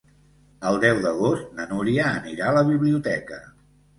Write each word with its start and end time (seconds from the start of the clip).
El 0.69 0.79
deu 0.85 1.01
d'agost 1.03 1.51
na 1.59 1.67
Núria 1.73 2.07
anirà 2.23 2.47
a 2.53 2.55
la 2.61 2.65
biblioteca. 2.73 3.37